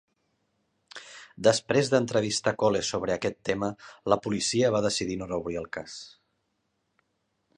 [1.47, 3.69] Després d'entrevistar Cole sobre aquest tema,
[4.15, 6.01] la policia va decidir no reobrir el cas.